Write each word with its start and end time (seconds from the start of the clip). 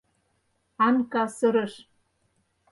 —Анка 0.85 1.23
сырыш. 1.37 1.73